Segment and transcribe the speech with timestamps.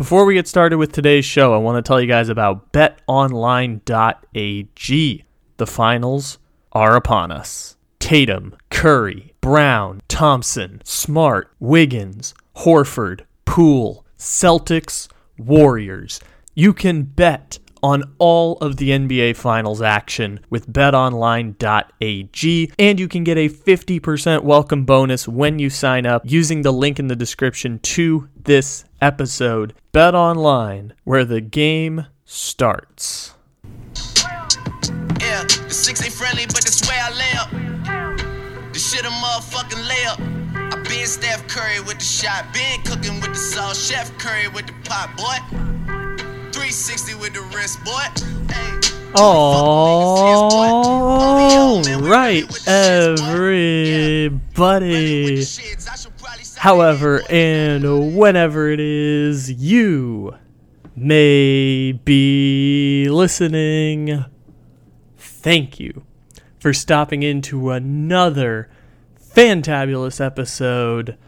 [0.00, 3.84] Before we get started with today's show, I want to tell you guys about betonline.ag.
[5.58, 6.38] The finals
[6.72, 7.76] are upon us.
[7.98, 16.18] Tatum, Curry, Brown, Thompson, Smart, Wiggins, Horford, Poole, Celtics, Warriors.
[16.54, 23.24] You can bet on all of the NBA Finals action with betonline.ag, and you can
[23.24, 27.78] get a 50% welcome bonus when you sign up using the link in the description
[27.80, 29.74] to this episode.
[29.92, 33.34] Bet online, where the game starts.
[35.20, 37.50] Yeah, the six ain't friendly, but that's where I lay up.
[38.72, 40.20] The shit a motherfucking layup.
[40.72, 44.66] I been Steph Curry with the shot, been cooking with the sauce, Chef Curry with
[44.66, 45.38] the pot, boy.
[46.70, 48.06] 360 with the wrist, boy.
[48.54, 48.78] Hey.
[49.16, 50.22] All
[52.00, 54.24] right, everybody.
[56.56, 60.36] However, and whenever it is you
[60.94, 64.24] may be listening,
[65.16, 66.04] thank you
[66.60, 68.70] for stopping into another
[69.20, 71.18] fantabulous episode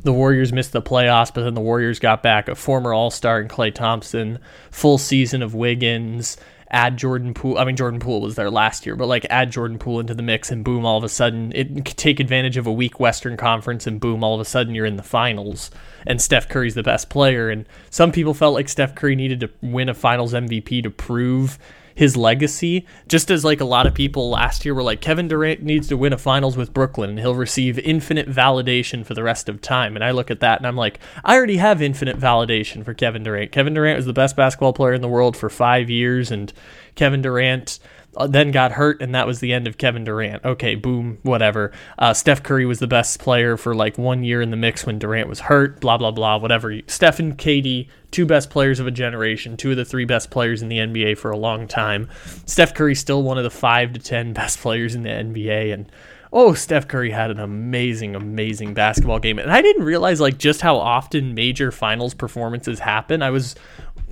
[0.01, 3.39] the Warriors missed the playoffs, but then the Warriors got back a former All Star
[3.39, 4.39] in Klay Thompson,
[4.71, 6.37] full season of Wiggins
[6.71, 7.57] add Jordan Poole.
[7.57, 10.23] I mean, Jordan Poole was there last year, but like add Jordan Poole into the
[10.23, 13.87] mix, and boom, all of a sudden, it take advantage of a weak Western Conference,
[13.87, 15.71] and boom, all of a sudden, you're in the finals,
[16.05, 17.49] and Steph Curry's the best player.
[17.49, 21.57] And some people felt like Steph Curry needed to win a Finals MVP to prove
[21.95, 25.63] his legacy, just as like a lot of people last year were like Kevin Durant
[25.63, 29.47] needs to win a finals with Brooklyn and he'll receive infinite validation for the rest
[29.47, 29.95] of time.
[29.95, 33.23] And I look at that and I'm like, I already have infinite validation for Kevin
[33.23, 33.53] Durant.
[33.53, 36.51] Kevin Durant was the best basketball player in the world for 5 years and
[36.95, 37.79] Kevin Durant
[38.27, 40.43] then got hurt, and that was the end of Kevin Durant.
[40.45, 41.71] Okay, boom, whatever.
[41.97, 44.99] Uh, Steph Curry was the best player for like one year in the mix when
[44.99, 46.79] Durant was hurt, blah, blah, blah, whatever.
[46.87, 50.61] Steph and KD, two best players of a generation, two of the three best players
[50.61, 52.09] in the NBA for a long time.
[52.45, 55.91] Steph Curry's still one of the five to 10 best players in the NBA, and
[56.33, 59.39] oh, Steph Curry had an amazing, amazing basketball game.
[59.39, 63.21] And I didn't realize like just how often major finals performances happen.
[63.21, 63.55] I was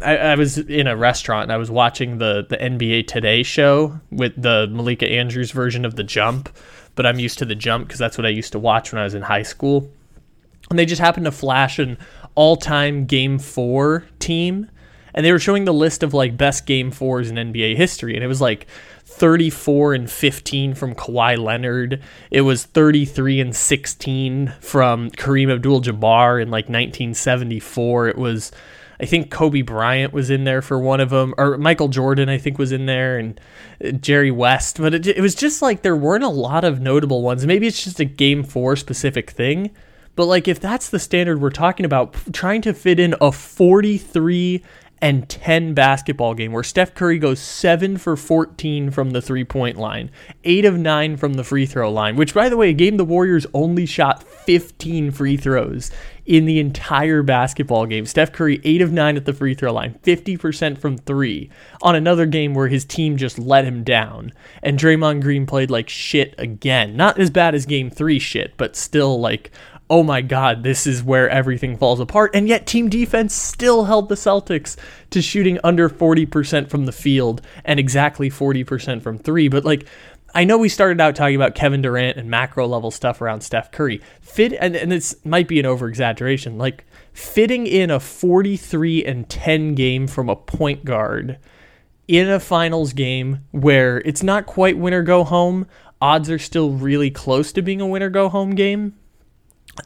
[0.02, 4.00] I, I, was in a restaurant and I was watching the the NBA Today show
[4.12, 6.50] with the Malika Andrews version of The Jump,
[6.96, 9.04] but I'm used to The Jump because that's what I used to watch when I
[9.04, 9.90] was in high school.
[10.70, 11.98] And they just happened to flash an
[12.36, 14.70] all-time Game Four team,
[15.14, 18.24] and they were showing the list of like best Game Fours in NBA history, and
[18.24, 18.68] it was like
[19.24, 22.02] 34 and 15 from Kawhi Leonard.
[22.30, 28.10] It was 33 and 16 from Kareem Abdul-Jabbar in like 1974.
[28.10, 28.52] It was
[29.00, 32.38] I think Kobe Bryant was in there for one of them, or Michael Jordan, I
[32.38, 33.40] think, was in there, and
[33.82, 34.78] uh, Jerry West.
[34.78, 37.46] But it, it was just like there weren't a lot of notable ones.
[37.46, 39.72] Maybe it's just a game four specific thing.
[40.18, 44.62] But like if that's the standard we're talking about, trying to fit in a 43
[45.02, 49.78] and 10 basketball game where Steph Curry goes 7 for 14 from the three point
[49.78, 50.10] line,
[50.44, 53.04] 8 of 9 from the free throw line, which, by the way, a game the
[53.06, 55.92] Warriors only shot 15 free throws
[56.26, 58.06] in the entire basketball game.
[58.06, 61.50] Steph Curry, 8 of 9 at the free throw line, 50% from three
[61.82, 64.32] on another game where his team just let him down.
[64.62, 66.96] And Draymond Green played like shit again.
[66.96, 69.52] Not as bad as game three shit, but still like
[69.90, 72.32] oh my God, this is where everything falls apart.
[72.34, 74.76] And yet, team defense still held the Celtics
[75.12, 79.48] to shooting under 40% from the field and exactly 40% from three.
[79.48, 79.86] But like,
[80.34, 83.72] I know we started out talking about Kevin Durant and macro level stuff around Steph
[83.72, 84.02] Curry.
[84.22, 89.30] Fit and, and this might be an over exaggeration, like fitting in a 43 and
[89.30, 91.38] 10 game from a point guard
[92.08, 95.68] in a finals game where it's not quite win or go home,
[96.02, 98.96] odds are still really close to being a win or go home game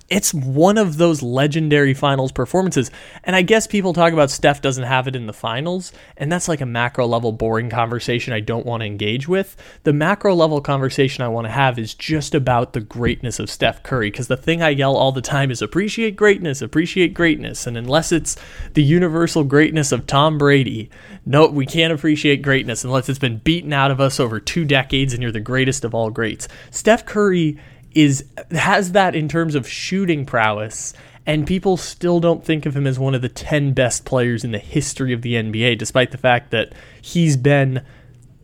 [0.09, 2.91] it's one of those legendary finals performances.
[3.23, 6.47] And I guess people talk about Steph doesn't have it in the finals, and that's
[6.47, 9.55] like a macro level boring conversation I don't want to engage with.
[9.83, 13.83] The macro level conversation I want to have is just about the greatness of Steph
[13.83, 17.67] Curry, because the thing I yell all the time is appreciate greatness, appreciate greatness.
[17.67, 18.35] And unless it's
[18.73, 20.89] the universal greatness of Tom Brady,
[21.25, 25.13] no, we can't appreciate greatness unless it's been beaten out of us over two decades
[25.13, 26.47] and you're the greatest of all greats.
[26.71, 27.57] Steph Curry
[27.97, 30.93] is has that in terms of shooting prowess
[31.25, 34.51] and people still don't think of him as one of the 10 best players in
[34.51, 37.81] the history of the NBA despite the fact that he's been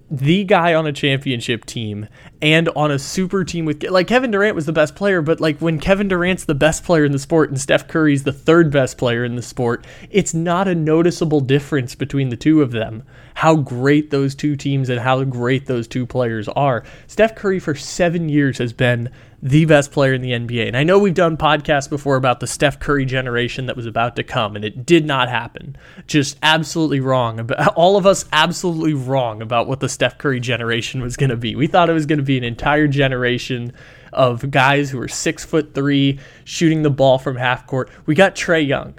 [0.10, 2.08] the guy on a championship team
[2.42, 5.60] and on a super team with like Kevin Durant was the best player, but like
[5.60, 8.98] when Kevin Durant's the best player in the sport and Steph Curry's the third best
[8.98, 13.04] player in the sport, it's not a noticeable difference between the two of them.
[13.36, 16.84] How great those two teams and how great those two players are.
[17.08, 19.10] Steph Curry for 7 years has been
[19.44, 20.70] the best player in the NBA.
[20.70, 24.16] And I know we've done podcasts before about the Steph Curry generation that was about
[24.16, 25.76] to come, and it did not happen.
[26.08, 27.42] Just absolutely wrong.
[27.42, 31.36] About, all of us absolutely wrong about what the Steph Curry generation was going to
[31.36, 31.58] be.
[31.58, 33.74] We thought it was going to be an entire generation
[34.14, 37.90] of guys who were six foot three, shooting the ball from half court.
[38.06, 38.98] We got Trae Young.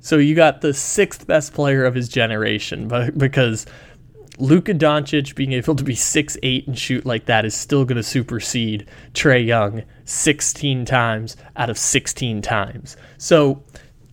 [0.00, 3.64] So you got the sixth best player of his generation, but because
[4.38, 7.96] Luka Doncic being able to be six eight and shoot like that is still going
[7.96, 12.96] to supersede Trae Young 16 times out of 16 times.
[13.18, 13.62] So,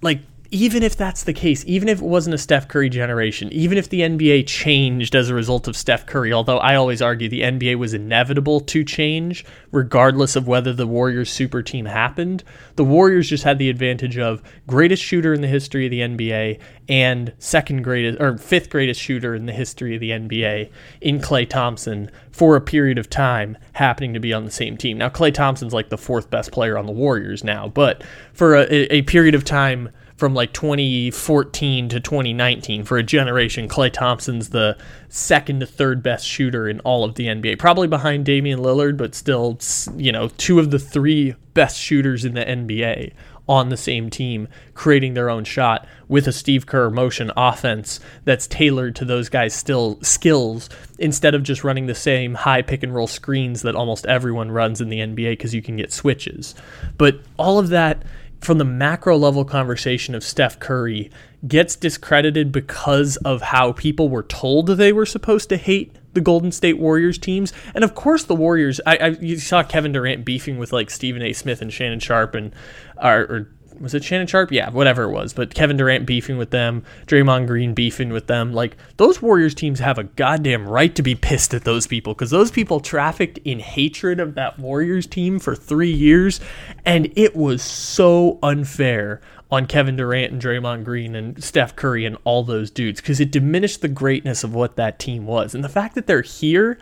[0.02, 0.20] like,
[0.54, 3.90] even if that's the case, even if it wasn't a Steph Curry generation, even if
[3.90, 7.78] the NBA changed as a result of Steph Curry, although I always argue the NBA
[7.78, 12.44] was inevitable to change regardless of whether the Warriors super team happened,
[12.76, 16.60] the Warriors just had the advantage of greatest shooter in the history of the NBA
[16.88, 20.70] and second greatest or fifth greatest shooter in the history of the NBA
[21.02, 25.00] in Klay Thompson for a period of time happening to be on the same team.
[25.00, 28.04] Now Klay Thompson's like the fourth best player on the Warriors now, but
[28.34, 33.68] for a, a period of time from like 2014 to 2019 for a generation.
[33.68, 34.78] Klay Thompson's the
[35.10, 39.16] second to third best shooter in all of the NBA, probably behind Damian Lillard, but
[39.16, 39.60] still,
[39.96, 43.14] you know, two of the three best shooters in the NBA
[43.48, 48.48] on the same team, creating their own shot with a Steve Kerr motion offense that's
[48.48, 52.96] tailored to those guys' still skills instead of just running the same high pick and
[52.96, 56.56] roll screens that almost everyone runs in the NBA because you can get switches.
[56.98, 58.04] But all of that
[58.44, 61.12] from the macro level conversation of Steph Curry
[61.48, 66.52] gets discredited because of how people were told they were supposed to hate the Golden
[66.52, 67.52] State Warriors teams.
[67.74, 68.80] And of course, the Warriors.
[68.86, 71.34] I, I you saw Kevin Durant beefing with like Stephen A.
[71.34, 72.54] Smith and Shannon Sharpe and
[73.02, 73.52] or, or
[73.84, 74.52] was it Shannon Sharp?
[74.52, 75.34] Yeah, whatever it was.
[75.34, 78.54] But Kevin Durant beefing with them, Draymond Green beefing with them.
[78.54, 82.32] Like those Warriors teams have a goddamn right to be pissed at those people because
[82.32, 86.40] those people trafficked in hatred of that Warriors team for three years,
[86.86, 89.22] and it was so unfair
[89.52, 93.32] on Kevin Durant and Draymond Green and Steph Curry and all those dudes because it
[93.32, 95.54] diminished the greatness of what that team was.
[95.54, 96.80] And the fact that they're here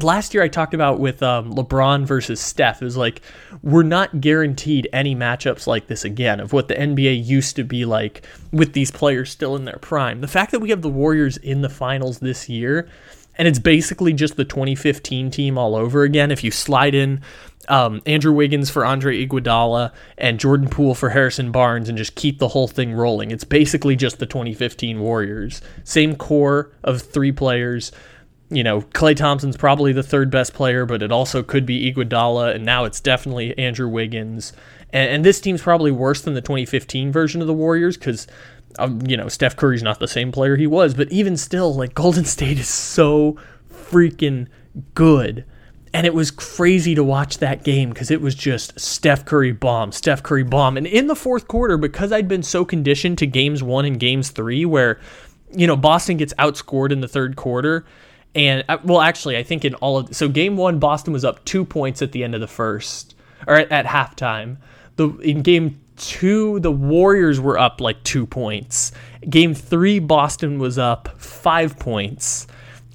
[0.00, 2.82] last year I talked about with um, LeBron versus Steph.
[2.82, 3.22] It was like
[3.62, 7.84] we're not guaranteed any matchups like this again of what the NBA used to be
[7.84, 10.20] like with these players still in their prime.
[10.20, 12.88] The fact that we have the Warriors in the finals this year,
[13.36, 16.30] and it's basically just the 2015 team all over again.
[16.30, 17.20] If you slide in
[17.68, 22.38] um, Andrew Wiggins for Andre Iguodala and Jordan Poole for Harrison Barnes and just keep
[22.38, 23.30] the whole thing rolling.
[23.30, 25.62] It's basically just the 2015 Warriors.
[25.84, 27.92] Same core of three players
[28.52, 32.54] you know, Klay Thompson's probably the third best player, but it also could be Iguodala,
[32.54, 34.52] and now it's definitely Andrew Wiggins.
[34.92, 38.26] And, and this team's probably worse than the 2015 version of the Warriors because,
[38.78, 40.94] um, you know, Steph Curry's not the same player he was.
[40.94, 43.36] But even still, like, Golden State is so
[43.72, 44.48] freaking
[44.94, 45.44] good.
[45.94, 49.92] And it was crazy to watch that game because it was just Steph Curry bomb,
[49.92, 50.78] Steph Curry bomb.
[50.78, 54.30] And in the fourth quarter, because I'd been so conditioned to games one and games
[54.30, 54.98] three, where
[55.54, 57.84] you know, Boston gets outscored in the third quarter.
[58.34, 61.44] And uh, well, actually, I think in all of so game one, Boston was up
[61.44, 63.14] two points at the end of the first
[63.46, 64.56] or at, at halftime.
[64.96, 68.92] The in game two, the Warriors were up like two points.
[69.28, 72.46] Game three, Boston was up five points.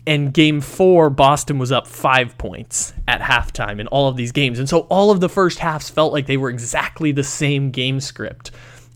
[0.06, 4.58] And game four, Boston was up five points at halftime in all of these games.
[4.58, 8.00] And so all of the first halves felt like they were exactly the same game
[8.00, 8.52] script.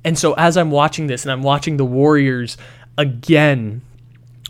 [0.06, 2.56] And so as I'm watching this and I'm watching the Warriors
[2.98, 3.82] again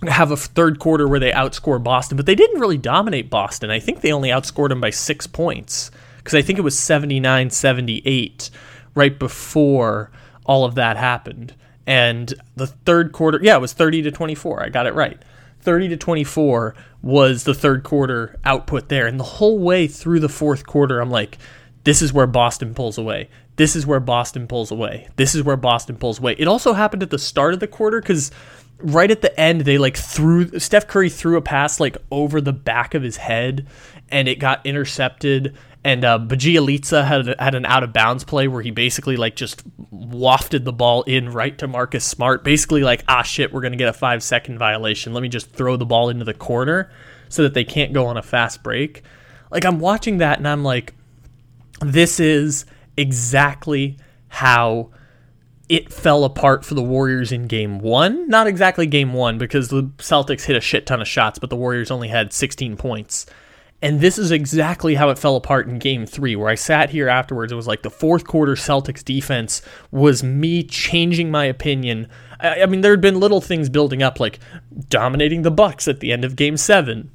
[0.07, 3.69] have a third quarter where they outscore Boston, but they didn't really dominate Boston.
[3.69, 7.49] I think they only outscored them by six points because I think it was 79
[7.49, 8.49] 78
[8.95, 10.11] right before
[10.45, 11.55] all of that happened.
[11.85, 14.63] And the third quarter, yeah, it was 30 to 24.
[14.63, 15.21] I got it right.
[15.61, 19.07] 30 to 24 was the third quarter output there.
[19.07, 21.37] And the whole way through the fourth quarter, I'm like,
[21.83, 23.29] this is where Boston pulls away.
[23.55, 25.09] This is where Boston pulls away.
[25.17, 26.35] This is where Boston pulls away.
[26.37, 28.31] It also happened at the start of the quarter because
[28.83, 32.53] right at the end they like threw Steph Curry threw a pass like over the
[32.53, 33.67] back of his head
[34.09, 38.69] and it got intercepted and uh, had had an out of bounds play where he
[38.69, 43.51] basically like just wafted the ball in right to Marcus Smart, basically like ah shit,
[43.51, 45.13] we're gonna get a five second violation.
[45.13, 46.91] Let me just throw the ball into the corner
[47.29, 49.03] so that they can't go on a fast break.
[49.49, 50.93] Like I'm watching that and I'm like,
[51.79, 53.97] this is exactly
[54.27, 54.91] how
[55.71, 58.27] it fell apart for the Warriors in game one.
[58.27, 61.55] Not exactly game one because the Celtics hit a shit ton of shots, but the
[61.55, 63.25] Warriors only had 16 points.
[63.81, 67.07] And this is exactly how it fell apart in game three, where I sat here
[67.07, 67.53] afterwards.
[67.53, 69.61] It was like the fourth quarter Celtics defense
[69.91, 72.09] was me changing my opinion.
[72.41, 74.39] I, I mean, there had been little things building up, like
[74.89, 77.11] dominating the Bucks at the end of game seven,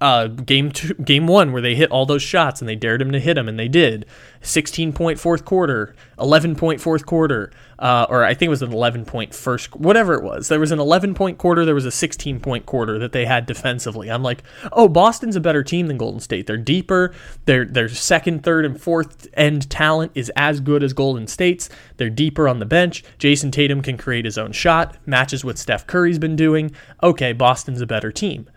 [0.00, 3.12] uh, game two, game one where they hit all those shots and they dared him
[3.12, 4.06] to hit them and they did.
[4.40, 7.50] 16 point fourth quarter, 11 point fourth quarter,
[7.80, 10.48] uh, or I think it was an 11 point first, whatever it was.
[10.48, 13.46] There was an 11 point quarter, there was a 16 point quarter that they had
[13.46, 14.10] defensively.
[14.10, 16.46] I'm like, oh, Boston's a better team than Golden State.
[16.46, 17.12] They're deeper.
[17.46, 21.68] Their their second, third, and fourth end talent is as good as Golden State's.
[21.96, 23.02] They're deeper on the bench.
[23.18, 26.70] Jayson Tatum can create his own shot, matches what Steph Curry's been doing.
[27.02, 28.48] Okay, Boston's a better team.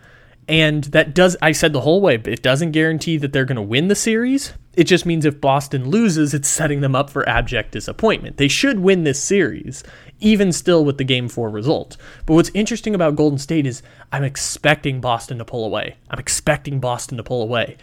[0.48, 3.56] And that does, I said the whole way, but it doesn't guarantee that they're going
[3.56, 4.54] to win the series.
[4.74, 8.38] It just means if Boston loses, it's setting them up for abject disappointment.
[8.38, 9.84] They should win this series,
[10.20, 11.98] even still with the game four result.
[12.26, 15.98] But what's interesting about Golden State is I'm expecting Boston to pull away.
[16.10, 17.78] I'm expecting Boston to pull away.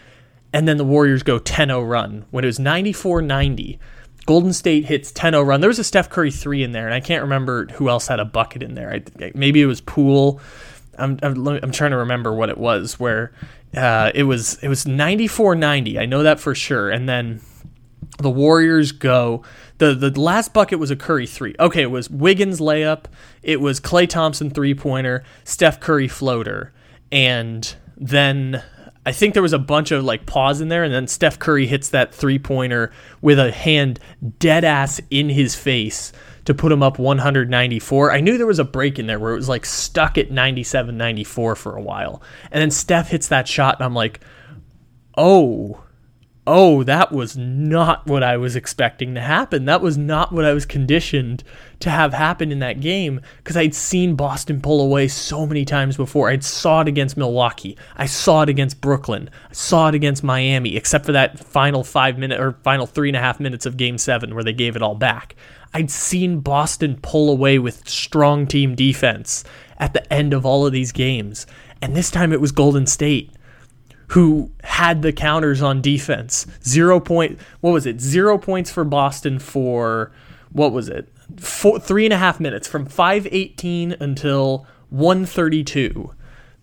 [0.51, 2.25] And then the Warriors go 10 0 run.
[2.31, 3.79] When it was 94 90,
[4.25, 5.61] Golden State hits 10 0 run.
[5.61, 8.19] There was a Steph Curry three in there, and I can't remember who else had
[8.19, 8.91] a bucket in there.
[8.91, 10.41] I, maybe it was Poole
[10.99, 13.31] I'm, I'm, I'm trying to remember what it was where
[13.75, 15.99] uh, it was it was 94-90.
[15.99, 16.89] I know that for sure.
[16.89, 17.41] And then
[18.17, 19.43] the Warriors go.
[19.77, 21.55] The the last bucket was a Curry three.
[21.59, 23.05] Okay, it was Wiggins layup.
[23.43, 25.23] It was Klay Thompson three pointer.
[25.43, 26.73] Steph Curry floater.
[27.11, 28.61] And then
[29.05, 31.65] I think there was a bunch of like pause in there, and then Steph Curry
[31.65, 32.91] hits that three pointer
[33.21, 33.99] with a hand
[34.37, 36.11] dead ass in his face
[36.45, 38.11] to put him up 194.
[38.11, 40.97] I knew there was a break in there where it was like stuck at 97
[40.97, 42.21] 94 for a while.
[42.51, 44.19] And then Steph hits that shot, and I'm like,
[45.17, 45.83] oh,
[46.51, 49.65] oh, that was not what I was expecting to happen.
[49.65, 51.43] That was not what I was conditioned
[51.79, 55.95] to have happen in that game because I'd seen Boston pull away so many times
[55.95, 56.29] before.
[56.29, 57.77] I'd saw it against Milwaukee.
[57.95, 59.29] I saw it against Brooklyn.
[59.49, 63.17] I saw it against Miami, except for that final five minute or final three and
[63.17, 65.35] a half minutes of game seven where they gave it all back.
[65.73, 69.43] I'd seen Boston pull away with strong team defense
[69.77, 71.45] at the end of all of these games.
[71.81, 73.31] And this time it was Golden State
[74.09, 76.47] who had the counters on defense.
[76.63, 78.01] Zero point, what was it?
[78.01, 80.11] Zero points for Boston for,
[80.51, 81.07] what was it?
[81.39, 86.11] Four, three and a half minutes from 518 until 132.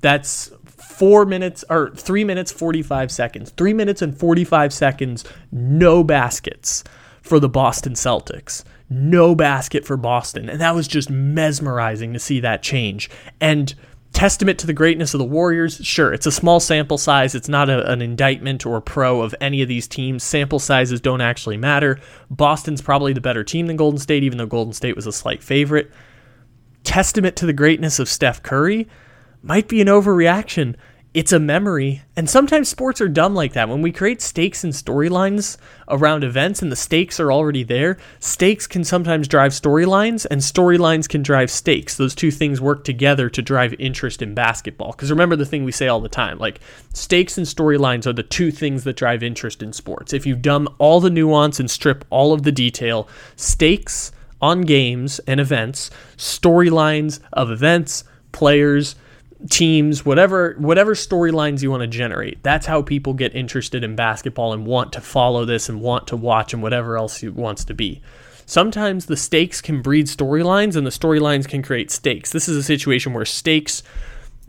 [0.00, 3.50] That's four minutes or three minutes, 45 seconds.
[3.50, 6.82] Three minutes and 45 seconds, no baskets
[7.26, 10.48] for the Boston Celtics no basket for Boston.
[10.48, 13.10] And that was just mesmerizing to see that change.
[13.40, 13.74] And
[14.12, 15.76] testament to the greatness of the Warriors.
[15.84, 17.34] Sure, it's a small sample size.
[17.34, 20.22] It's not a, an indictment or pro of any of these teams.
[20.22, 22.00] Sample sizes don't actually matter.
[22.30, 25.42] Boston's probably the better team than Golden State, even though Golden State was a slight
[25.42, 25.90] favorite.
[26.84, 28.86] Testament to the greatness of Steph Curry
[29.42, 30.76] might be an overreaction
[31.16, 32.02] it's a memory.
[32.14, 33.70] And sometimes sports are dumb like that.
[33.70, 35.56] When we create stakes and storylines
[35.88, 41.08] around events and the stakes are already there, stakes can sometimes drive storylines and storylines
[41.08, 41.96] can drive stakes.
[41.96, 44.92] Those two things work together to drive interest in basketball.
[44.92, 46.60] Because remember the thing we say all the time like
[46.92, 50.12] stakes and storylines are the two things that drive interest in sports.
[50.12, 55.18] If you dumb all the nuance and strip all of the detail, stakes on games
[55.20, 58.96] and events, storylines of events, players,
[59.50, 62.42] teams, whatever whatever storylines you want to generate.
[62.42, 66.16] That's how people get interested in basketball and want to follow this and want to
[66.16, 68.00] watch and whatever else it wants to be.
[68.46, 72.30] Sometimes the stakes can breed storylines and the storylines can create stakes.
[72.30, 73.82] This is a situation where stakes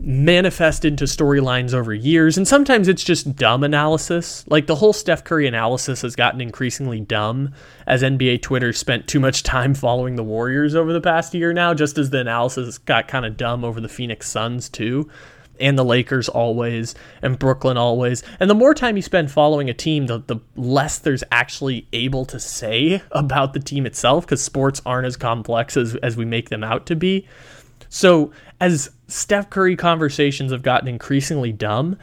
[0.00, 4.44] manifest into storylines over years, and sometimes it's just dumb analysis.
[4.48, 7.52] Like the whole Steph Curry analysis has gotten increasingly dumb
[7.86, 11.74] as NBA Twitter spent too much time following the Warriors over the past year now,
[11.74, 15.10] just as the analysis got kind of dumb over the Phoenix Suns too.
[15.60, 18.22] And the Lakers always, and Brooklyn always.
[18.38, 22.24] And the more time you spend following a team, the, the less there's actually able
[22.26, 26.50] to say about the team itself, because sports aren't as complex as, as we make
[26.50, 27.26] them out to be.
[27.88, 31.96] So, as Steph Curry conversations have gotten increasingly dumb,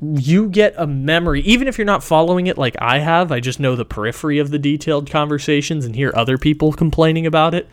[0.00, 3.60] you get a memory, even if you're not following it like I have, I just
[3.60, 7.68] know the periphery of the detailed conversations and hear other people complaining about it.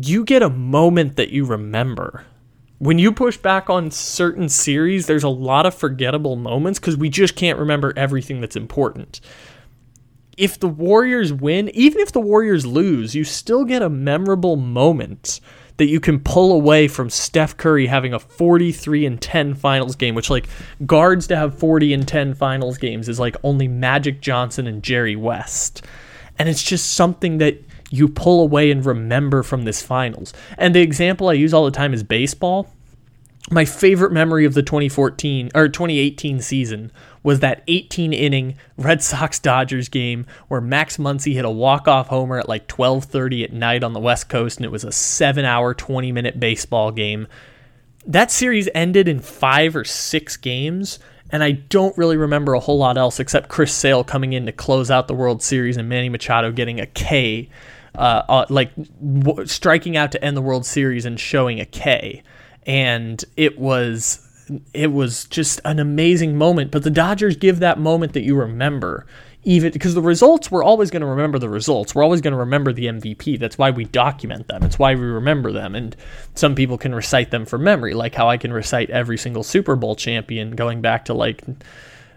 [0.00, 2.24] You get a moment that you remember.
[2.78, 7.08] When you push back on certain series, there's a lot of forgettable moments because we
[7.08, 9.20] just can't remember everything that's important.
[10.36, 15.40] If the Warriors win, even if the Warriors lose, you still get a memorable moment
[15.76, 20.14] that you can pull away from Steph Curry having a 43 and 10 finals game,
[20.14, 20.48] which like
[20.86, 25.16] guards to have 40 and 10 finals games is like only Magic Johnson and Jerry
[25.16, 25.82] West.
[26.38, 30.32] And it's just something that you pull away and remember from this finals.
[30.58, 32.72] And the example I use all the time is baseball.
[33.50, 36.90] My favorite memory of the 2014 or 2018 season
[37.26, 42.38] was that 18 inning Red Sox Dodgers game where Max Muncy hit a walk-off homer
[42.38, 46.38] at like 12:30 at night on the West Coast and it was a 7-hour 20-minute
[46.38, 47.26] baseball game.
[48.06, 52.78] That series ended in 5 or 6 games and I don't really remember a whole
[52.78, 56.08] lot else except Chris Sale coming in to close out the World Series and Manny
[56.08, 57.48] Machado getting a K
[57.96, 62.22] uh, uh, like w- striking out to end the World Series and showing a K
[62.64, 64.25] and it was
[64.72, 66.70] it was just an amazing moment.
[66.70, 69.06] But the Dodgers give that moment that you remember,
[69.42, 71.94] even because the results we're always going to remember the results.
[71.94, 73.38] We're always going to remember the MVP.
[73.38, 74.62] That's why we document them.
[74.62, 75.74] It's why we remember them.
[75.74, 75.96] And
[76.34, 79.76] some people can recite them from memory, like how I can recite every single Super
[79.76, 81.44] Bowl champion going back to like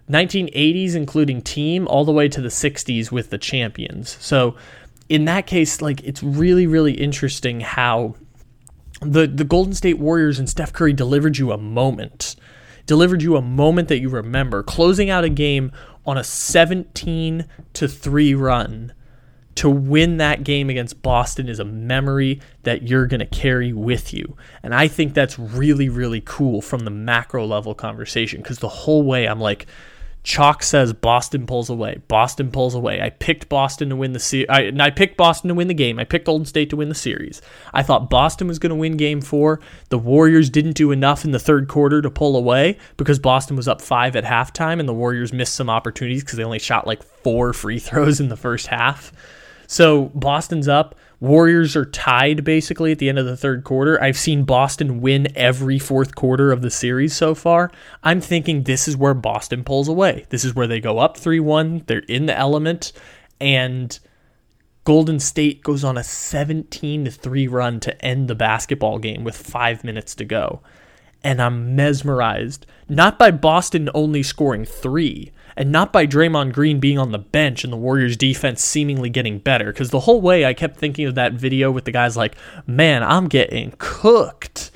[0.09, 4.17] 1980s, including team, all the way to the 60s with the champions.
[4.19, 4.55] So
[5.07, 8.15] in that case, like it's really, really interesting how
[9.01, 12.35] the the Golden State Warriors and Steph Curry delivered you a moment,
[12.85, 15.71] delivered you a moment that you remember, closing out a game
[16.05, 18.93] on a 17 to 3 run.
[19.55, 24.13] To win that game against Boston is a memory that you're going to carry with
[24.13, 24.37] you.
[24.63, 29.03] And I think that's really, really cool from the macro level conversation because the whole
[29.03, 29.67] way I'm like,
[30.29, 32.03] Chalk says Boston pulls away.
[32.07, 33.01] Boston pulls away.
[33.01, 34.45] I picked Boston to win the series.
[34.47, 35.97] I, I picked Boston to win the game.
[35.97, 37.41] I picked Golden State to win the series.
[37.73, 39.59] I thought Boston was going to win game four.
[39.89, 43.67] The Warriors didn't do enough in the third quarter to pull away because Boston was
[43.67, 47.01] up five at halftime and the Warriors missed some opportunities because they only shot like
[47.01, 49.11] four free throws in the first half.
[49.65, 50.93] So Boston's up.
[51.19, 54.01] Warriors are tied basically at the end of the third quarter.
[54.01, 57.71] I've seen Boston win every fourth quarter of the series so far.
[58.03, 60.25] I'm thinking this is where Boston pulls away.
[60.29, 61.83] This is where they go up 3 1.
[61.87, 62.93] They're in the element.
[63.41, 63.97] And
[64.85, 69.83] Golden State goes on a 17 3 run to end the basketball game with five
[69.83, 70.61] minutes to go.
[71.21, 76.97] And I'm mesmerized, not by Boston only scoring three, and not by Draymond Green being
[76.97, 79.65] on the bench and the Warriors defense seemingly getting better.
[79.65, 83.03] Because the whole way I kept thinking of that video with the guys like, man,
[83.03, 84.71] I'm getting cooked.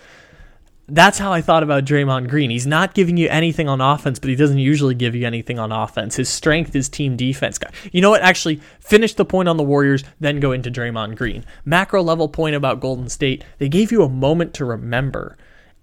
[0.89, 2.49] That's how I thought about Draymond Green.
[2.49, 5.71] He's not giving you anything on offense, but he doesn't usually give you anything on
[5.71, 6.17] offense.
[6.17, 7.57] His strength is team defense.
[7.57, 7.71] guy.
[7.93, 8.21] You know what?
[8.21, 11.45] Actually, finish the point on the Warriors, then go into Draymond Green.
[11.63, 13.45] Macro level point about Golden State.
[13.57, 15.37] They gave you a moment to remember.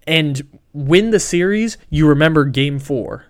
[0.05, 3.25] And win the series, you remember game four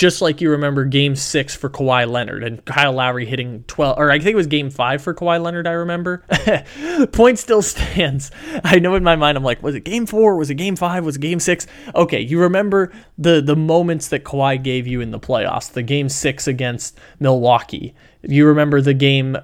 [0.00, 4.10] just like you remember game six for Kawhi Leonard and Kyle Lowry hitting 12, or
[4.10, 6.24] I think it was game five for Kawhi Leonard, I remember.
[7.12, 8.30] Point still stands.
[8.64, 10.36] I know in my mind, I'm like, was it game four?
[10.36, 11.04] Was it game five?
[11.04, 11.66] Was it game six?
[11.94, 16.08] Okay, you remember the, the moments that Kawhi gave you in the playoffs, the game
[16.08, 17.94] six against Milwaukee.
[18.22, 19.36] You remember the game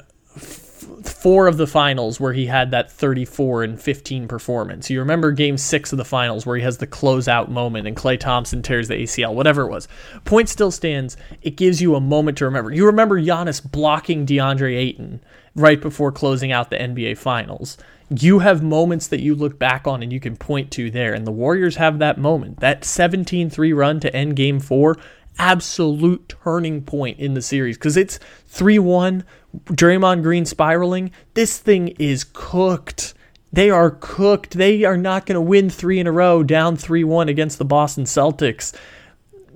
[1.03, 4.91] four of the finals where he had that 34 and 15 performance.
[4.91, 8.19] You remember game six of the finals where he has the closeout moment and Klay
[8.19, 9.89] Thompson tears the ACL, whatever it was.
[10.25, 11.17] Point still stands.
[11.43, 12.73] It gives you a moment to remember.
[12.73, 15.21] You remember Giannis blocking DeAndre Ayton
[15.55, 17.77] right before closing out the NBA finals.
[18.09, 21.13] You have moments that you look back on and you can point to there.
[21.13, 22.61] And the Warriors have that moment.
[22.61, 24.97] That 17 3 run to end game four
[25.39, 29.25] absolute turning point in the series because it's 3 1,
[29.67, 31.11] Draymond Green spiraling.
[31.35, 33.15] This thing is cooked.
[33.53, 34.53] They are cooked.
[34.53, 37.65] They are not going to win three in a row, down 3 1 against the
[37.65, 38.75] Boston Celtics.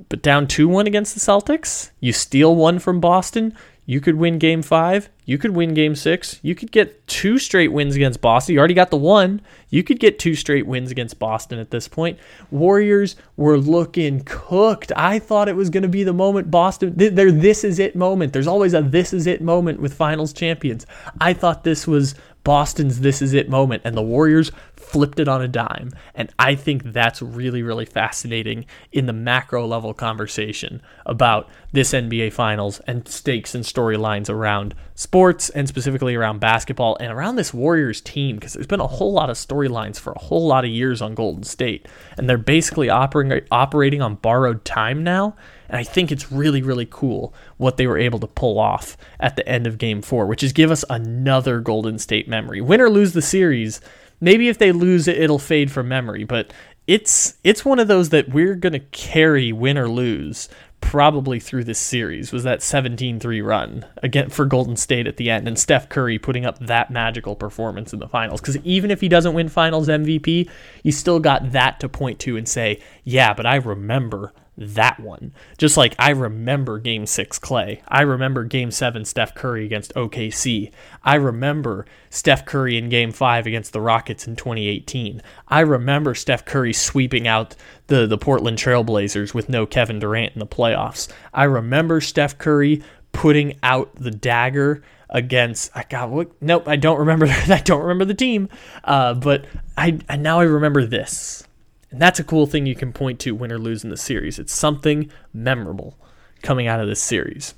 [0.08, 3.54] But down 2 1 against the Celtics, you steal one from Boston,
[3.86, 5.08] you could win game five.
[5.24, 6.38] You could win game six.
[6.42, 8.54] You could get two straight wins against Boston.
[8.54, 9.40] You already got the one.
[9.68, 12.18] You could get two straight wins against Boston at this point.
[12.50, 14.92] Warriors were looking cooked.
[14.96, 18.32] I thought it was going to be the moment Boston, their this is it moment.
[18.32, 20.86] There's always a this is it moment with finals champions.
[21.20, 24.50] I thought this was Boston's this is it moment, and the Warriors
[24.90, 25.92] flipped it on a dime.
[26.14, 32.32] And I think that's really, really fascinating in the macro level conversation about this NBA
[32.32, 38.00] Finals and stakes and storylines around sports and specifically around basketball and around this Warriors
[38.00, 41.00] team because there's been a whole lot of storylines for a whole lot of years
[41.00, 41.86] on Golden State.
[42.18, 45.36] And they're basically operating, operating on borrowed time now.
[45.68, 49.36] And I think it's really, really cool what they were able to pull off at
[49.36, 52.60] the end of game four, which is give us another Golden State memory.
[52.60, 53.80] Win or lose the series,
[54.20, 56.24] maybe if they lose it, it'll fade from memory.
[56.24, 56.52] But
[56.86, 60.48] it's it's one of those that we're gonna carry win or lose
[60.80, 65.46] probably through this series was that 17-3 run again for Golden State at the end
[65.46, 69.08] and Steph Curry putting up that magical performance in the finals cuz even if he
[69.08, 70.48] doesn't win finals MVP
[70.82, 75.32] you still got that to point to and say yeah but I remember that one.
[75.56, 77.80] Just like I remember game six Klay.
[77.88, 80.70] I remember game seven Steph Curry against OKC.
[81.02, 85.22] I remember Steph Curry in game five against the Rockets in 2018.
[85.48, 90.38] I remember Steph Curry sweeping out the, the Portland Trailblazers with no Kevin Durant in
[90.38, 91.08] the playoffs.
[91.32, 97.00] I remember Steph Curry putting out the dagger against I got what nope I don't
[97.00, 98.48] remember I don't remember the team
[98.84, 99.46] uh, but
[99.76, 101.42] I, I now I remember this
[101.90, 104.38] and that's a cool thing you can point to win or lose in the series.
[104.38, 105.98] It's something memorable
[106.42, 107.54] coming out of this series.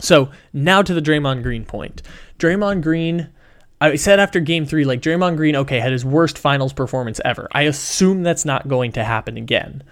[0.00, 2.02] So now to the Draymond Green point.
[2.38, 3.30] Draymond Green,
[3.80, 7.48] I said after game three, like Draymond Green, okay, had his worst finals performance ever.
[7.52, 9.82] I assume that's not going to happen again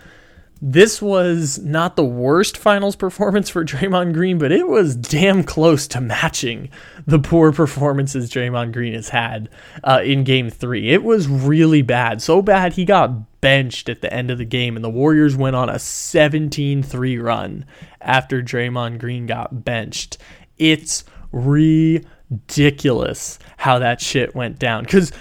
[0.61, 5.87] this was not the worst finals performance for Draymond Green, but it was damn close
[5.89, 6.71] to matching
[7.07, 9.51] the poor performances Draymond Green has had
[9.85, 10.89] uh, in game three.
[10.91, 12.23] It was really bad.
[12.23, 15.57] So bad he got benched at the end of the game, and the Warriors went
[15.57, 17.67] on a 17 3 run
[18.01, 20.17] after Draymond Green got benched.
[20.57, 24.85] It's ridiculous how that shit went down.
[24.85, 25.13] Because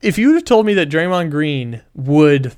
[0.00, 2.54] if you would have told me that Draymond Green would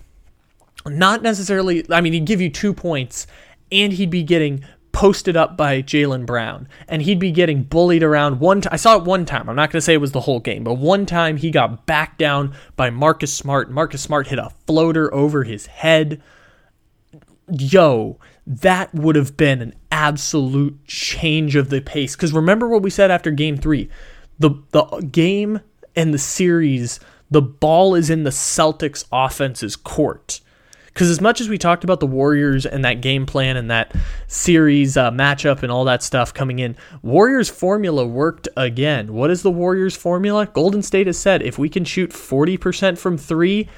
[0.90, 3.26] not necessarily, I mean, he'd give you two points
[3.70, 4.64] and he'd be getting
[4.96, 8.40] posted up by Jaylen Brown, and he'd be getting bullied around.
[8.40, 9.46] One, I saw it one time.
[9.46, 11.84] I'm not going to say it was the whole game, but one time he got
[11.84, 13.70] backed down by Marcus Smart.
[13.70, 16.22] Marcus Smart hit a floater over his head.
[17.46, 22.16] Yo, that would have been an absolute change of the pace.
[22.16, 23.90] Because remember what we said after Game Three,
[24.38, 25.60] the the game
[25.94, 30.40] and the series, the ball is in the Celtics' offense's court
[30.96, 33.94] because as much as we talked about the Warriors and that game plan and that
[34.28, 39.12] series uh, matchup and all that stuff coming in, Warriors formula worked again.
[39.12, 40.46] What is the Warriors formula?
[40.46, 43.68] Golden State has said if we can shoot 40% from three,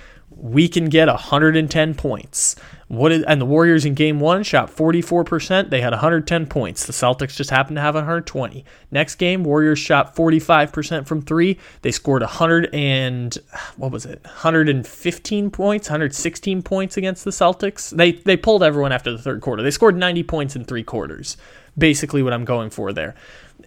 [0.41, 2.55] we can get 110 points.
[2.87, 5.69] What is, and the Warriors in game one shot 44%.
[5.69, 6.87] They had 110 points.
[6.87, 8.65] The Celtics just happened to have 120.
[8.91, 11.59] Next game, Warriors shot 45% from three.
[11.83, 13.37] They scored 100 and
[13.77, 14.23] what was it?
[14.23, 17.91] 115 points, 116 points against the Celtics.
[17.91, 19.63] They they pulled everyone after the third quarter.
[19.63, 21.37] They scored 90 points in three quarters.
[21.77, 23.15] Basically, what I'm going for there.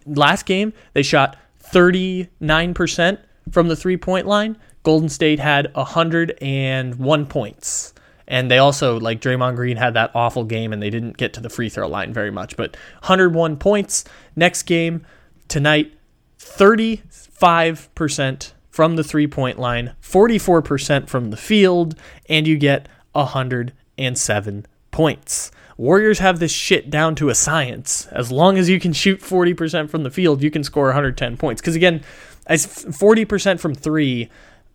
[0.06, 3.20] Last game, they shot 39%
[3.52, 4.58] from the three point line.
[4.84, 7.94] Golden State had 101 points.
[8.28, 11.42] And they also, like Draymond Green, had that awful game and they didn't get to
[11.42, 12.56] the free throw line very much.
[12.56, 14.06] But 101 points.
[14.36, 15.06] Next game
[15.48, 15.94] tonight,
[16.40, 21.96] 35% from the three point line, 44% from the field,
[22.30, 25.52] and you get 107 points.
[25.78, 28.08] Warriors have this shit down to a science.
[28.08, 31.62] As long as you can shoot 40% from the field, you can score 110 points.
[31.62, 32.04] Because again,
[32.48, 34.30] as 40% from three,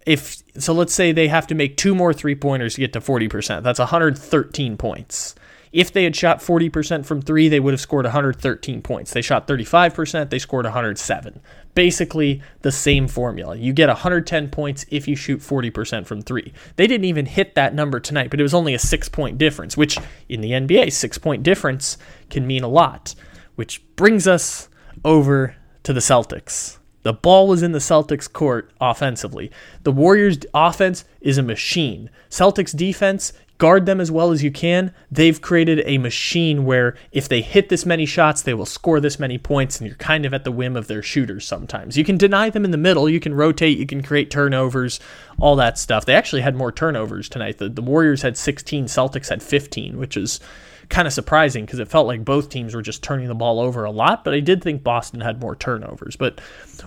[0.06, 3.00] if so let's say they have to make two more three pointers to get to
[3.00, 3.62] 40%.
[3.62, 5.34] That's 113 points.
[5.72, 9.12] If they had shot 40% from three, they would have scored 113 points.
[9.12, 11.40] They shot 35%, they scored 107.
[11.74, 13.56] Basically, the same formula.
[13.56, 16.54] You get 110 points if you shoot 40% from three.
[16.76, 19.76] They didn't even hit that number tonight, but it was only a six point difference,
[19.76, 21.98] which in the NBA, six point difference
[22.30, 23.14] can mean a lot.
[23.56, 24.68] Which brings us
[25.04, 26.78] over to the Celtics.
[27.06, 29.52] The ball was in the Celtics court offensively.
[29.84, 32.10] The Warriors offense is a machine.
[32.28, 34.92] Celtics defense guard them as well as you can.
[35.08, 39.20] They've created a machine where if they hit this many shots, they will score this
[39.20, 41.96] many points, and you're kind of at the whim of their shooters sometimes.
[41.96, 44.98] You can deny them in the middle, you can rotate, you can create turnovers,
[45.38, 46.06] all that stuff.
[46.06, 47.58] They actually had more turnovers tonight.
[47.58, 50.40] The, the Warriors had 16, Celtics had 15, which is
[50.88, 53.84] kind of surprising because it felt like both teams were just turning the ball over
[53.84, 56.16] a lot, but I did think Boston had more turnovers.
[56.16, 56.40] But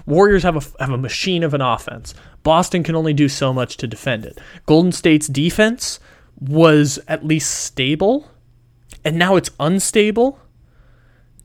[0.05, 2.13] Warriors have a have a machine of an offense.
[2.43, 4.39] Boston can only do so much to defend it.
[4.65, 5.99] Golden State's defense
[6.39, 8.29] was at least stable,
[9.03, 10.39] and now it's unstable.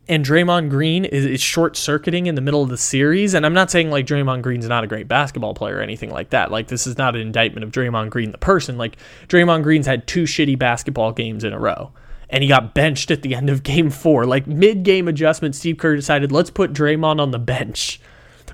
[0.06, 3.32] And Draymond Green is, is short circuiting in the middle of the series.
[3.32, 6.28] And I'm not saying like Draymond Green's not a great basketball player or anything like
[6.28, 6.50] that.
[6.50, 8.76] Like, this is not an indictment of Draymond Green, the person.
[8.76, 11.90] Like, Draymond Green's had two shitty basketball games in a row
[12.34, 14.26] and he got benched at the end of game four.
[14.26, 18.00] Like mid game adjustment, Steve Kerr decided, let's put Draymond on the bench.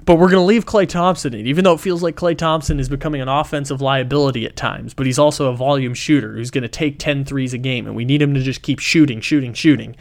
[0.04, 2.78] But we're going to leave Klay Thompson in, even though it feels like Klay Thompson
[2.78, 4.92] is becoming an offensive liability at times.
[4.92, 7.96] But he's also a volume shooter who's going to take 10 threes a game, and
[7.96, 9.96] we need him to just keep shooting, shooting, shooting.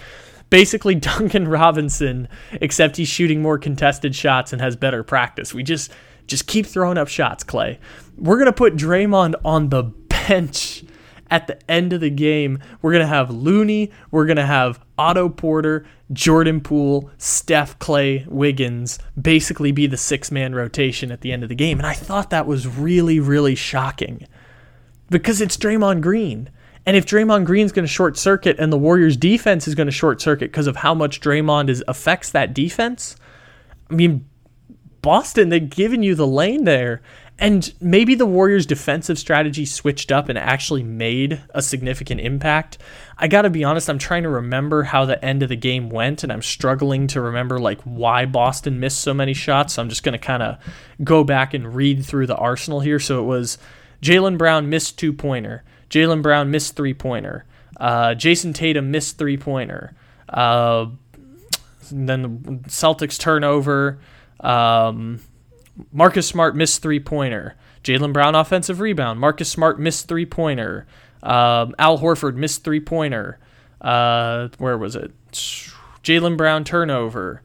[0.49, 5.53] Basically, Duncan Robinson, except he's shooting more contested shots and has better practice.
[5.53, 5.89] We just
[6.27, 7.77] just keep throwing up shots, Klay.
[8.17, 10.83] We're going to put Draymond on the bench
[11.31, 14.79] at the end of the game, we're going to have Looney, we're going to have
[14.97, 21.31] Otto Porter, Jordan Poole, Steph, Klay, Wiggins basically be the six man rotation at the
[21.31, 21.77] end of the game.
[21.77, 24.25] And I thought that was really, really shocking
[25.09, 26.49] because it's Draymond Green.
[26.85, 29.91] And if Draymond Green's going to short circuit and the Warriors defense is going to
[29.91, 33.15] short circuit because of how much Draymond is affects that defense,
[33.89, 34.25] I mean,
[35.01, 37.01] Boston, they've given you the lane there.
[37.41, 42.78] And maybe the Warriors' defensive strategy switched up and actually made a significant impact.
[43.17, 45.89] I got to be honest, I'm trying to remember how the end of the game
[45.89, 49.73] went, and I'm struggling to remember like why Boston missed so many shots.
[49.75, 50.58] So I'm just going to kind of
[51.02, 52.99] go back and read through the arsenal here.
[52.99, 53.58] So it was
[54.02, 57.45] Jaylen Brown missed two pointer, Jaylen Brown missed three pointer,
[57.78, 59.95] uh, Jayson Tatum missed three pointer,
[60.28, 60.88] uh,
[61.89, 62.30] then the
[62.67, 63.99] Celtics turnover.
[64.41, 65.21] Um,
[65.91, 67.55] Marcus Smart missed three pointer.
[67.83, 69.19] Jaylen Brown offensive rebound.
[69.19, 70.85] Marcus Smart missed three pointer.
[71.23, 73.39] Um, Al Horford missed three pointer.
[73.81, 75.11] Uh, where was it?
[75.31, 77.41] Jaylen Brown turnover.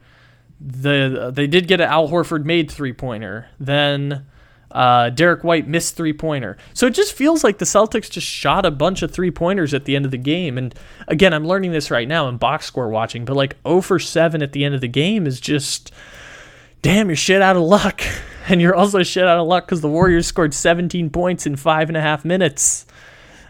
[0.61, 3.49] The they did get an Al Horford made three pointer.
[3.59, 4.27] Then
[4.75, 6.57] uh, Derrick White missed three pointer.
[6.75, 9.85] So it just feels like the Celtics just shot a bunch of three pointers at
[9.85, 10.59] the end of the game.
[10.59, 10.75] And
[11.07, 14.43] again, I'm learning this right now in box score watching, but like 0 for 7
[14.43, 15.93] at the end of the game is just
[16.85, 18.01] damn, you're shit out of luck.
[18.47, 21.89] And you're also shit out of luck because the Warriors scored 17 points in five
[21.89, 22.85] and a half minutes.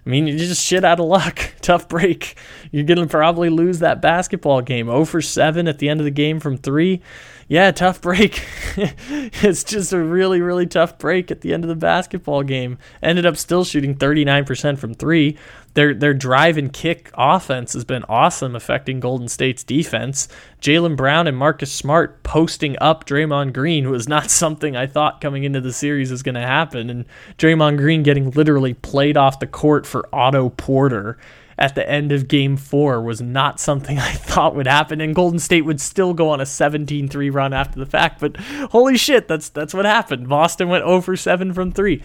[0.06, 1.52] I mean, you're just shit out of luck.
[1.60, 2.36] Tough break.
[2.70, 4.86] You're going to probably lose that basketball game.
[4.86, 7.02] 0 for 7 at the end of the game from three.
[7.48, 8.40] Yeah, tough break.
[8.76, 12.78] it's just a really, really tough break at the end of the basketball game.
[13.02, 15.36] Ended up still shooting 39% from three
[15.74, 20.28] their their drive and kick offense has been awesome, affecting Golden State's defense.
[20.60, 25.44] Jaylen Brown and Marcus Smart posting up Draymond Green was not something I thought coming
[25.44, 27.04] into the series was going to happen, and
[27.38, 31.18] Draymond Green getting literally played off the court for Otto Porter
[31.58, 35.38] at the end of game four was not something I thought would happen, and Golden
[35.38, 38.20] State would still go on a 17-3 run after the fact.
[38.20, 40.28] But holy shit, that's that's what happened.
[40.28, 42.02] Boston went oh over 7 from three.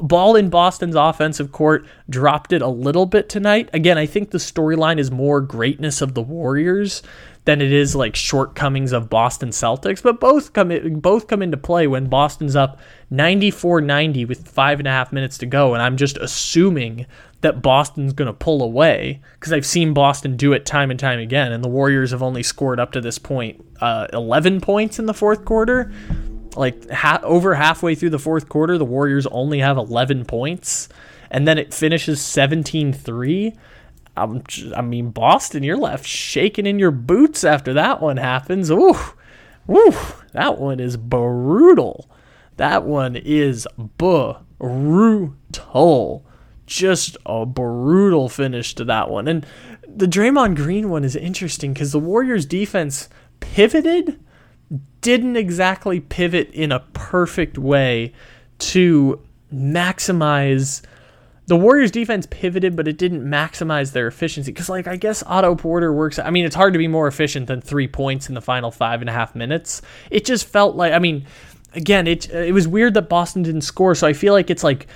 [0.00, 3.68] Ball in Boston's offensive court dropped it a little bit tonight.
[3.72, 7.02] Again, I think the storyline is more greatness of the Warriors
[7.44, 10.02] than it is like shortcomings of Boston Celtics.
[10.02, 12.78] But both come in, both come into play when Boston's up
[13.12, 17.06] 94-90 with five and a half minutes to go, and I'm just assuming
[17.40, 21.18] that Boston's going to pull away because I've seen Boston do it time and time
[21.18, 25.06] again, and the Warriors have only scored up to this point uh, 11 points in
[25.06, 25.90] the fourth quarter.
[26.56, 30.88] Like ha- over halfway through the fourth quarter, the Warriors only have 11 points,
[31.30, 33.54] and then it finishes 17 3.
[34.16, 38.70] Um, I'm, I mean, Boston, you're left shaking in your boots after that one happens.
[38.70, 38.96] Ooh,
[39.70, 39.96] ooh,
[40.32, 42.10] that one is brutal.
[42.56, 44.44] That one is brutal.
[46.66, 49.26] Just a brutal finish to that one.
[49.28, 49.46] And
[49.88, 53.08] the Draymond Green one is interesting because the Warriors defense
[53.40, 54.20] pivoted
[55.00, 58.12] didn't exactly pivot in a perfect way
[58.58, 59.20] to
[59.52, 60.82] maximize
[61.46, 64.52] the Warriors defense pivoted, but it didn't maximize their efficiency.
[64.52, 66.20] Because, like, I guess Otto Porter works.
[66.20, 69.00] I mean, it's hard to be more efficient than three points in the final five
[69.00, 69.82] and a half minutes.
[70.10, 71.26] It just felt like, I mean,
[71.74, 73.96] again, it it was weird that Boston didn't score.
[73.96, 74.86] So I feel like it's like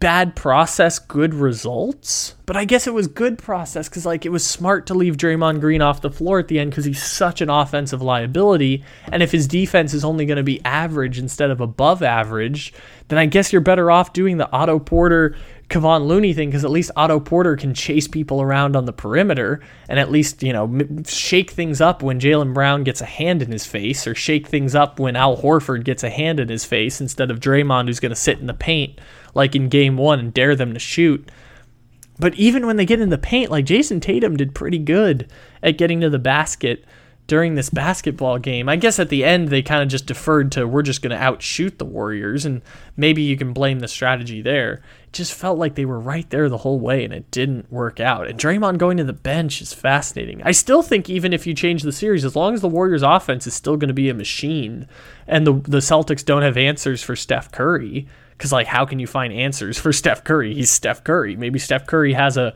[0.00, 2.34] bad process, good results.
[2.46, 5.60] But I guess it was good process because like it was smart to leave Draymond
[5.60, 8.82] Green off the floor at the end because he's such an offensive liability.
[9.12, 12.72] And if his defense is only going to be average instead of above average,
[13.08, 15.36] then I guess you're better off doing the Otto Porter
[15.68, 19.60] Kevon Looney thing because at least Otto Porter can chase people around on the perimeter
[19.88, 23.52] and at least, you know, shake things up when Jaylen Brown gets a hand in
[23.52, 27.00] his face or shake things up when Al Horford gets a hand in his face
[27.00, 28.98] instead of Draymond who's going to sit in the paint
[29.34, 31.30] like in game one and dare them to shoot.
[32.18, 35.30] But even when they get in the paint, like Jayson Tatum did pretty good
[35.62, 36.84] at getting to the basket
[37.30, 38.68] during this basketball game.
[38.68, 41.22] I guess at the end they kind of just deferred to we're just going to
[41.22, 42.60] outshoot the Warriors, and
[42.96, 44.82] maybe you can blame the strategy there.
[45.04, 48.00] It just felt like they were right there the whole way, and it didn't work
[48.00, 48.26] out.
[48.26, 50.42] And Draymond going to the bench is fascinating.
[50.42, 53.46] I still think even if you change the series, as long as the Warriors' offense
[53.46, 54.88] is still going to be a machine,
[55.28, 58.08] and the the Celtics don't have answers for Steph Curry.
[58.40, 60.54] Because like, how can you find answers for Steph Curry?
[60.54, 61.36] He's Steph Curry.
[61.36, 62.54] Maybe Steph Curry has a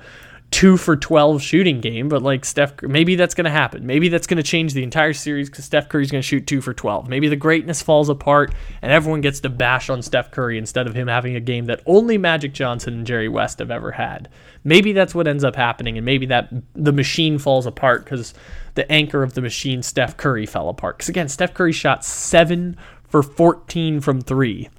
[0.50, 3.84] two for 12 shooting game, but like Steph, maybe that's going to happen.
[3.84, 6.62] Maybe that's going to change the entire series because Steph Curry's going to shoot two
[6.62, 7.06] for 12.
[7.06, 10.94] Maybe the greatness falls apart and everyone gets to bash on Steph Curry instead of
[10.94, 14.30] him having a game that only Magic Johnson and Jerry West have ever had.
[14.62, 18.32] Maybe that's what ends up happening, and maybe that the machine falls apart because
[18.74, 20.96] the anchor of the machine, Steph Curry, fell apart.
[20.96, 24.70] Because again, Steph Curry shot seven for 14 from three.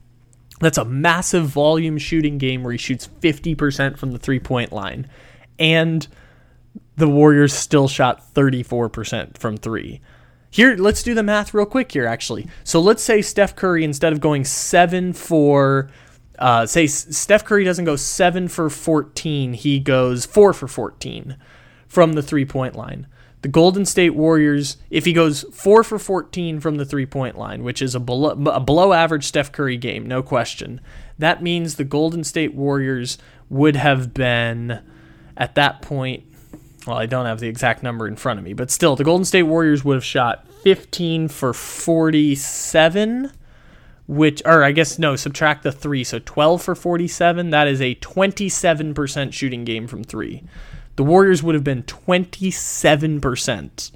[0.60, 5.10] That's a massive volume shooting game where he shoots 50% from the three point line
[5.60, 6.08] and
[6.98, 10.02] the Warriors still shot 34% from three.
[10.50, 12.48] Here, let's do the math real quick here, actually.
[12.64, 15.90] So let's say Steph Curry, instead of going seven for,
[16.40, 21.36] uh, say Steph Curry doesn't go seven for 14, he goes four for 14
[21.88, 23.08] from the three point line.
[23.46, 27.64] The Golden State Warriors, if he goes four for 14 from the three point line,
[27.64, 30.82] which is a below, a below average Steph Curry game, no question,
[31.20, 33.20] that means the Golden State Warriors
[33.52, 34.82] would have been
[35.38, 36.24] at that point,
[36.88, 39.26] well, I don't have the exact number in front of me, but still, the Golden
[39.26, 43.32] State Warriors would have shot 15 for 47,
[44.08, 46.04] which, or I guess, no, subtract the three.
[46.04, 47.52] So 12 for 47.
[47.52, 50.42] That is a 27% shooting game from three.
[50.96, 53.92] The Warriors would have been 27%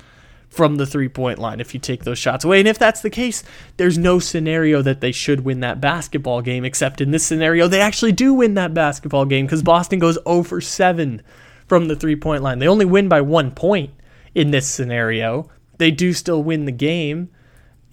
[0.50, 2.60] from the three point line if you take those shots away.
[2.60, 3.44] And if that's the case,
[3.78, 7.82] there's no scenario that they should win that basketball game, except in this scenario, they
[7.82, 11.22] actually do win that basketball game because Boston goes 0 for 7
[11.68, 12.60] from the three point line.
[12.60, 13.94] They only win by one point
[14.34, 15.50] in this scenario.
[15.78, 17.30] They do still win the game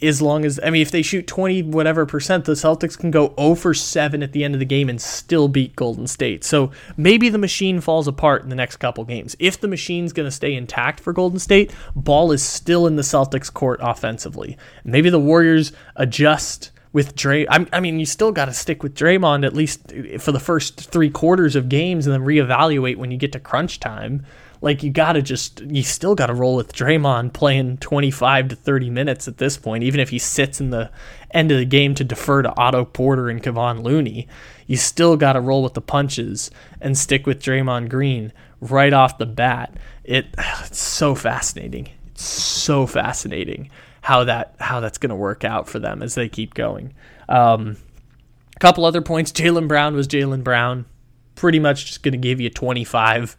[0.03, 3.35] as long as I mean if they shoot 20 whatever percent the Celtics can go
[3.39, 6.45] 0 for 7 at the end of the game and still beat Golden State.
[6.45, 9.37] So maybe the machine falls apart in the next couple games.
[9.39, 13.03] If the machine's going to stay intact for Golden State, ball is still in the
[13.03, 14.59] Celtics court offensively.
[14.85, 17.47] Maybe the Warriors adjust with Dray.
[17.49, 21.11] I mean, you still got to stick with Draymond at least for the first 3
[21.11, 24.25] quarters of games and then reevaluate when you get to crunch time
[24.61, 29.29] like you gotta just you still gotta roll with Draymond playing 25 to 30 minutes
[29.29, 30.91] at this point, even if he sits in the
[31.31, 34.27] end of the game to defer to Otto Porter and Kevon Looney.
[34.67, 39.27] You still gotta roll with the punches and stick with Draymond Green right off the
[39.27, 39.77] bat.
[40.05, 41.91] It it's so fascinating.
[42.13, 43.71] It's so fascinating
[44.03, 46.95] how that how that's gonna work out for them as they keep going.
[47.29, 47.77] Um,
[48.57, 49.33] a couple other points.
[49.33, 50.87] Jaylen Brown was Jaylen Brown.
[51.35, 53.37] Pretty much just to give you 25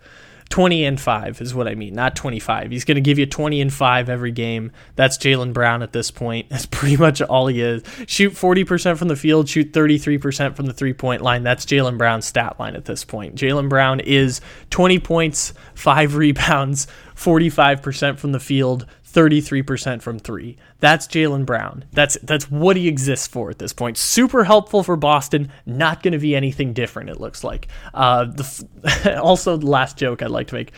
[0.50, 2.72] 20 and 5 is what I mean, not 25.
[2.72, 4.72] He's going to give you 20 and 5 every game.
[4.96, 6.50] That's Jaylen Brown at this point.
[6.58, 7.84] That's pretty much all he is.
[8.08, 11.44] Shoot 40% from the field, shoot 33% from the three point line.
[11.44, 13.36] That's Jaylen Brown's stat line at this point.
[13.36, 18.86] Jaylen Brown is 20 points, 5 rebounds, 45% from the field,
[19.18, 20.58] 33% from three.
[20.80, 21.86] That's Jaylen Brown.
[21.92, 23.98] That's that's what he exists for at this point.
[23.98, 25.52] Super helpful for Boston.
[25.66, 27.10] Not going to be anything different.
[27.10, 27.68] It looks like.
[27.96, 30.72] Uh, the, also, the last joke I'd like to make.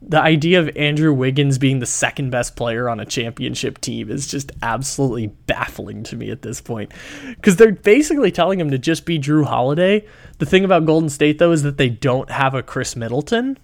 [0.00, 4.26] The idea of Andrew Wiggins being the second best player on a championship team is
[4.26, 6.92] just absolutely baffling to me at this point.
[7.28, 10.06] Because they're basically telling him to just be Jrue Holiday.
[10.38, 13.58] The thing about Golden State, though, is that they don't have a Khris Middleton.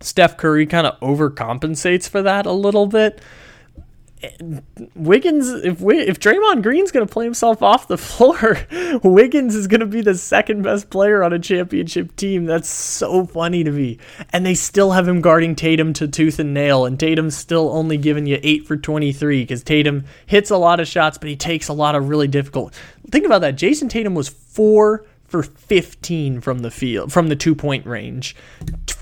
[0.00, 3.20] Steph Curry kind of overcompensates for that a little bit.
[4.94, 8.58] Wiggins, if we, if Draymond Green's going to play himself off the floor,
[9.02, 12.46] Wiggins is going to be the second best player on a championship team.
[12.46, 13.98] That's so funny to me.
[14.32, 17.98] And they still have him guarding Tatum to tooth and nail, and Tatum's still only
[17.98, 21.36] giving you eight for twenty three because Tatum hits a lot of shots, but he
[21.36, 22.74] takes a lot of really difficult.
[23.10, 23.56] Think about that.
[23.56, 28.36] Jayson Tatum was four for 15 from the field from the two point range.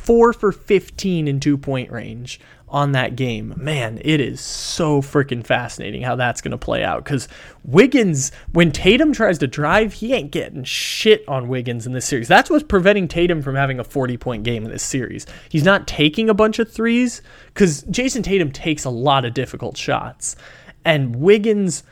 [0.05, 2.39] 4 for 15 in two point range
[2.69, 3.55] on that game.
[3.57, 7.27] Man, it is so freaking fascinating how that's going to play out cuz
[7.65, 12.29] Wiggins when Tatum tries to drive, he ain't getting shit on Wiggins in this series.
[12.29, 15.25] That's what's preventing Tatum from having a 40 point game in this series.
[15.49, 17.23] He's not taking a bunch of threes
[17.55, 20.37] cuz Jayson Tatum takes a lot of difficult shots.
[20.85, 21.83] And Wiggins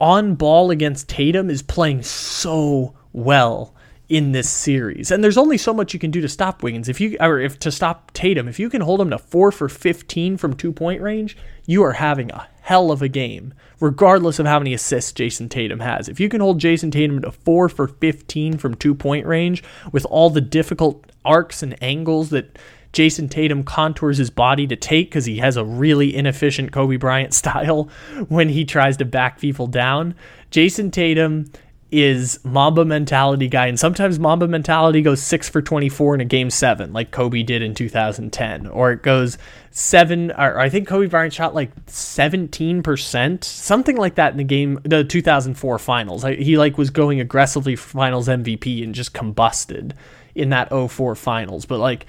[0.00, 3.74] on ball against Tatum is playing so well
[4.08, 5.10] in this series.
[5.10, 6.88] And there's only so much you can do to stop Wiggins.
[6.88, 9.68] If you or if to stop Tatum, if you can hold him to 4 for
[9.68, 11.36] 15 from two-point range,
[11.66, 15.80] you are having a hell of a game, regardless of how many assists Jayson Tatum
[15.80, 16.08] has.
[16.08, 20.30] If you can hold Jayson Tatum to 4 for 15 from two-point range with all
[20.30, 22.58] the difficult arcs and angles that
[22.94, 27.34] Jayson Tatum contours his body to take because he has a really inefficient Kobe Bryant
[27.34, 27.90] style
[28.28, 30.14] when he tries to back people down.
[30.50, 31.50] Jayson Tatum
[31.90, 36.50] is Mamba mentality guy, and sometimes Mamba mentality goes six for 24 in a game
[36.50, 39.38] seven, like Kobe did in 2010, or it goes
[39.70, 44.80] seven, or I think Kobe Bryant shot like 17%, something like that in the game,
[44.84, 46.24] the 2004 finals.
[46.24, 49.92] He like was going aggressively for finals MVP and just combusted
[50.34, 52.06] in that 04 finals, but like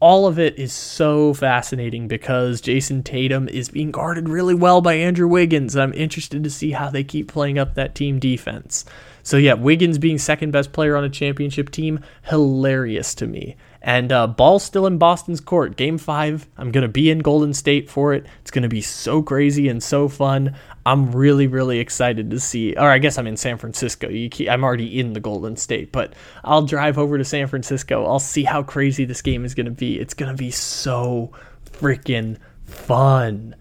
[0.00, 4.94] all of it is so fascinating because Jayson Tatum is being guarded really well by
[4.94, 5.76] Andrew Wiggins.
[5.76, 8.84] I'm interested to see how they keep playing up that team defense.
[9.22, 13.56] So yeah, Wiggins being second best player on a championship team, hilarious to me.
[13.80, 15.76] And uh, ball still in Boston's court.
[15.76, 18.26] Game five, I'm gonna be in Golden State for it.
[18.40, 20.56] It's gonna be so crazy and so fun.
[20.84, 22.74] I'm really, really excited to see.
[22.74, 24.08] Or I guess I'm in San Francisco.
[24.08, 28.04] Keep, I'm already in the Golden State, but I'll drive over to San Francisco.
[28.04, 29.98] I'll see how crazy this game is gonna be.
[29.98, 31.30] It's gonna be so
[31.70, 33.54] freaking fun.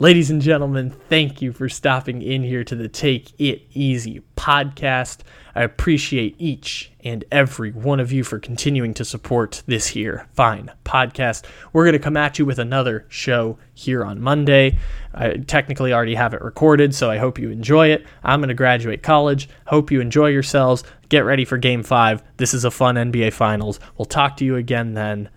[0.00, 5.18] Ladies and gentlemen, thank you for stopping in here to the Take It Easy podcast.
[5.54, 10.70] I appreciate each and every one of you for continuing to support this here fine
[10.84, 11.44] podcast.
[11.72, 14.78] We're going to come at you with another show here on Monday.
[15.14, 18.04] I technically already have it recorded, so I hope you enjoy it.
[18.22, 19.48] I'm going to graduate college.
[19.66, 20.82] Hope you enjoy yourselves.
[21.08, 22.22] Get ready for game five.
[22.36, 23.78] This is a fun NBA Finals.
[23.96, 25.28] We'll talk to you again then.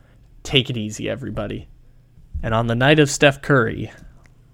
[0.43, 1.68] Take it easy, everybody.
[2.41, 3.91] And on the night of Steph Curry,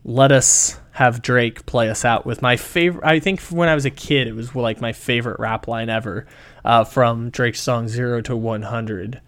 [0.03, 3.03] let us have Drake play us out with my favorite.
[3.05, 6.27] I think when I was a kid, it was like my favorite rap line ever
[6.63, 9.19] uh, from Drake's song Zero to 100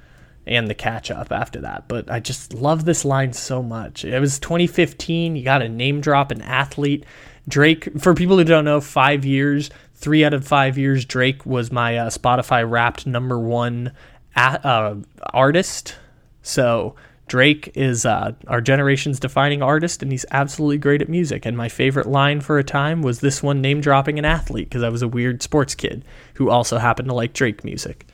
[0.46, 1.88] and the catch up after that.
[1.88, 4.06] But I just love this line so much.
[4.06, 5.36] It was 2015.
[5.36, 7.04] You got to name drop an athlete.
[7.48, 11.72] Drake, for people who don't know, five years, three out of five years, Drake was
[11.72, 13.92] my uh, Spotify wrapped number one
[14.36, 14.96] uh,
[15.34, 15.96] artist.
[16.44, 16.96] So
[17.28, 21.46] Drake is uh, our generation's defining artist, and he's absolutely great at music.
[21.46, 24.84] And my favorite line for a time was this one name dropping an athlete because
[24.84, 26.06] I was a weird sports kid
[26.36, 28.06] who also happened to like Drake music.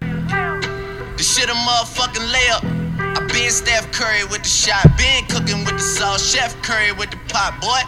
[0.00, 2.88] The shit a motherfucking layup.
[3.16, 7.10] I been Steph Curry with the shot, been cooking with the sauce, Chef Curry with
[7.10, 7.80] the pot, boy.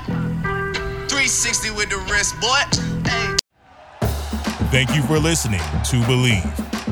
[1.08, 2.62] 360 with the wrist, boy.
[3.08, 3.36] Hey.
[4.70, 6.79] Thank you for listening to Bleav.